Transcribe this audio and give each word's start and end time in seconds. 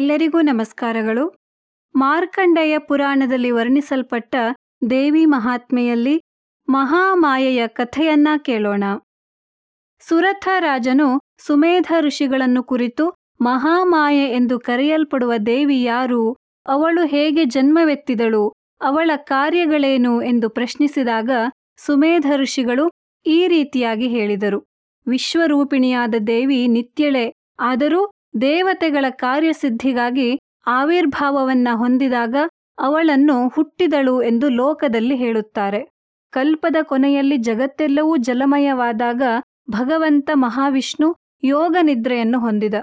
ಎಲ್ಲರಿಗೂ 0.00 0.40
ನಮಸ್ಕಾರಗಳು. 0.40 1.34
ಮಾರ್ಕಂಡೇಯ 1.94 2.78
ಪುರಾಣದಲ್ಲಿ 2.78 3.50
ವರ್ಣಿಸಲ್ಪಟ್ಟ 3.50 4.34
ದೇವಿ 4.90 5.24
ಮಹಾತ್ಮೆಯಲ್ಲಿ 5.24 6.22
ಮಹಾಮಾಯೆಯ 6.68 7.66
ಕಥೆಯನ್ನ 7.66 8.28
ಕೇಳೋಣ. 8.38 8.84
ಸುರಥ 10.08 10.48
ರಾಜನು 10.58 11.20
ಸುಮೇಧ 11.38 11.92
ಋಷಿಗಳನ್ನು 12.00 12.62
ಕುರಿತು 12.62 13.14
ಮಹಾಮಾಯೆ 13.40 14.24
ಎಂದು 14.24 14.58
ಕರೆಯಲ್ಪಡುವ 14.58 15.36
ದೇವಿ 15.36 15.82
ಯಾರು, 15.82 16.36
ಅವಳು 16.66 17.06
ಹೇಗೆ 17.06 17.44
ಜನ್ಮವೆತ್ತಿದಳು, 17.44 18.52
ಅವಳ 18.80 19.10
ಕಾರ್ಯಗಳೇನು 19.16 20.22
ಎಂದು 20.22 20.48
ಪ್ರಶ್ನಿಸಿದಾಗ 20.48 21.30
ಸುಮೇಧ 21.76 22.26
ಋಷಿಗಳು 22.36 22.90
ಈ 23.26 23.48
ರೀತಿಯಾಗಿ 23.48 24.08
ಹೇಳಿದರು. 24.08 24.64
ವಿಶ್ವರೂಪಿಣಿಯಾದ 25.06 26.14
ದೇವಿ 26.26 26.66
ನಿತ್ಯಳೆ, 26.68 27.32
ಆದರೂ 27.60 28.10
ದೇವತೆಗಳ 28.34 29.04
ಕಾರ್ಯಸಿದ್ಧಿಗಾಗಿ 29.10 30.40
ಆವಿರ್ಭಾವವನ್ನ 30.66 31.68
ಹೊಂದಿದಾಗ 31.72 32.36
ಅವಳನ್ನು 32.78 33.48
ಹುಟ್ಟಿದಳು 33.48 34.22
ಎಂದು 34.22 34.48
ಲೋಕದಲ್ಲಿ 34.48 35.16
ಹೇಳುತ್ತಾರೆ. 35.16 35.80
ಕಲ್ಪದ 36.30 36.76
ಕೊನೆಯಲ್ಲಿ 36.82 37.36
ಜಗತ್ತೆಲ್ಲವೂ 37.36 38.16
ಜಲಮಯವಾದಾಗ 38.16 39.22
ಭಗವಂತ 39.70 40.30
ಮಹಾವಿಷ್ಣು 40.34 41.16
ಯೋಗ 41.42 41.76
ನಿದ್ರೆಯನ್ನು 41.82 42.38
ಹೊಂದಿದ. 42.40 42.74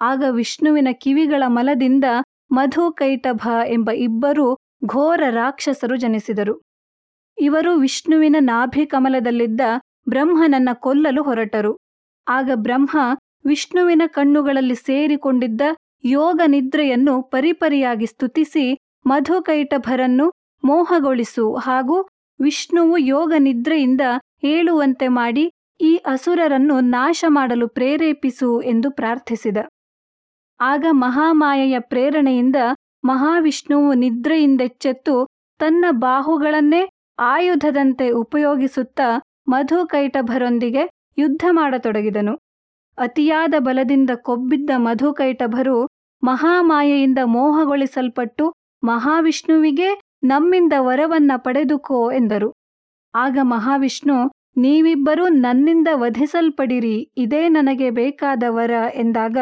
ಆಗ 0.00 0.24
ವಿಷ್ಣುವಿನ 0.30 0.88
ಕಿವಿಗಳ 0.92 1.42
ಮಲದಿಂದ 1.46 2.04
ಮಧು 2.52 2.92
ಕೈಟಭ 2.92 3.48
ಎಂಬ 3.66 3.90
ಇಬ್ಬರು 3.90 4.56
ಘೋರ 4.86 5.22
ರಾಕ್ಷಸರು 5.30 5.96
ಜನಿಸಿದರು. 5.96 6.62
ಇವರು 7.38 7.76
ವಿಷ್ಣುವಿನ 7.76 8.36
ನಾಭಿ 8.40 8.86
ಕಮಲದಲ್ಲಿದ್ದ 8.86 9.60
ಬ್ರಹ್ಮನನ್ನ 10.08 10.68
ಕೊಲ್ಲಲು 10.72 11.22
ಹೊರಟರು. 11.22 11.76
ಆಗ 12.28 12.50
ಬ್ರಹ್ಮ 12.54 12.98
ವಿಷ್ಣುವಿನ 13.48 14.02
ಕಣ್ಣುಗಳಲ್ಲಿ 14.06 14.74
ಸೇರಿಕೊಂಡಿದ್ದ 14.74 15.60
ಯೋಗ 16.04 16.40
ನಿದ್ರೆಯನ್ನು 16.46 17.22
ಪರಿಪರಿಯಾಗಿ 17.22 18.06
ಸ್ತುತಿಸಿ 18.06 18.64
ಮಧುಕೈಟಭರನ್ನು 19.06 20.26
ಮೋಹಗೊಳಿಸು 20.64 21.54
ಹಾಗೂ 21.56 21.96
ವಿಷ್ಣುವು 22.40 22.96
ಯೋಗ 23.06 23.32
ನಿದ್ರೆಯಿಂದ 23.38 24.00
ಏಳುವಂತೆ 24.44 25.08
ಮಾಡಿ 25.08 25.44
ಈ 25.80 25.96
ಅಸುರರನ್ನು 26.06 26.80
ನಾಶ 26.80 27.24
ಮಾಡಲು 27.28 27.68
ಪ್ರೇರೇಪಿಸು 27.68 28.60
ಎಂದು 28.62 28.90
ಪ್ರಾರ್ಥಿಸಿದ. 28.90 29.58
ಆಗ 30.60 30.84
ಮಹಾಮಾಯೆಯ 30.90 31.76
ಪ್ರೇರಣೆಯಿಂದ 31.80 32.56
ಮಹಾವಿಷ್ಣುವು 33.04 33.94
ನಿದ್ರೆಯಿಂದೆಚ್ಚೆತ್ತು 33.94 35.14
ತನ್ನ 35.60 35.84
ಬಾಹುಗಳನ್ನೇ 35.98 36.82
ಆಯುಧದಂತೆ 37.18 38.10
ಉಪಯೋಗಿಸುತ್ತಾ 38.10 39.08
ಮಧುಕೈಟಭರೊಂದಿಗೆ 39.48 40.82
ಯುದ್ಧ 41.18 41.44
ಮಾಡತೊಡಗಿದನು. 41.50 42.34
ಅತಿಯಾದ 42.98 43.54
ಬಲದಿಂದ 43.58 44.10
ಕೊಬ್ಬಿದ್ದ 44.22 44.70
ಮಧುಕೈಟಭರು 44.76 45.88
ಮಹಾಮಾಯೆಯಿಂದ 46.22 47.18
ಮೋಹಗೊಳಿಸಲ್ಪಟ್ಟು 47.24 48.54
ಮಹಾವಿಷ್ಣುವಿಗೆ 48.84 49.88
ನಮ್ಮಿಂದ 50.22 50.72
ವರವನ್ನ 50.78 51.32
ಪಡೆದುಕೋ 51.36 52.12
ಎಂದರು. 52.12 52.52
ಆಗ 53.14 53.38
ಮಹಾವಿಷ್ಣು, 53.42 54.16
ನೀವಿಬ್ಬರೂ 54.56 55.28
ನನ್ನಿಂದ 55.28 55.88
ವಧಿಸಲ್ಪಡಿರಿ, 55.94 56.96
ಇದೇ 57.16 57.48
ನನಗೆ 57.48 57.90
ಬೇಕಾದ 57.90 58.42
ವರ 58.48 58.70
ಎಂದಾಗ 58.94 59.38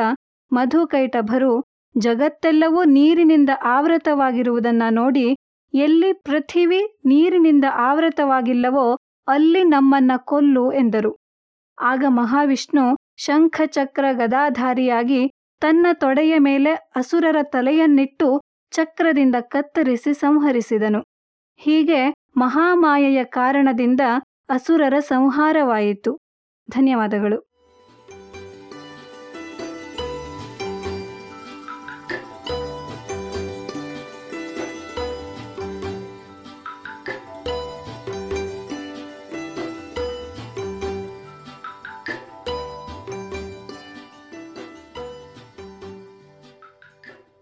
ಮಧುಕೈಟಭರು, 0.52 1.64
ಜಗತ್ತೆಲ್ಲವೂ 1.98 2.84
ನೀರಿನಿಂದ 2.84 3.50
ಆವೃತವಾಗಿರುವುದನ್ನ 3.64 4.82
ನೋಡಿ 4.90 5.26
ಎಲ್ಲಿ 5.74 6.12
ಪೃಥಿವಿ 6.12 6.80
ನೀರಿನಿಂದ 7.04 7.64
ಆವೃತವಾಗಿಲ್ಲವೋ 7.70 8.86
ಅಲ್ಲಿ 9.28 9.64
ನಮ್ಮನ್ನ 9.64 10.12
ಕೊಲ್ಲು 10.24 10.72
ಎಂದರು. 10.72 11.12
ಆಗ 11.82 12.04
ಮಹಾವಿಷ್ಣು 12.08 12.84
ಶಂಖಚಕ್ರ 13.16 14.04
ಗದಾಧಾರಿಯಾಗಿ 14.12 15.30
ತನ್ನ 15.60 15.86
ತೊಡೆಯ 15.92 16.38
ಮೇಲೆ 16.38 16.72
ಅಸುರರ 16.72 17.36
ತಲೆಯನ್ನಿಟ್ಟು 17.42 18.42
ಚಕ್ರದಿಂದ 18.70 19.34
ಕತ್ತರಿಸಿ 19.40 20.14
ಸಂಹರಿಸಿದನು. 20.14 21.04
ಹೀಗೆ 21.56 22.14
ಮಹಾಮಾಯೆಯ 22.36 23.24
ಕಾರಣದಿಂದ 23.24 24.00
ಅಸುರರ 24.48 24.98
ಸಂಹಾರವಾಯಿತು. 24.98 26.18
ಧನ್ಯವಾದಗಳು. 26.70 27.55